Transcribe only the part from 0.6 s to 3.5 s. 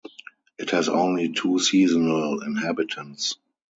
has only two seasonal inhabitants.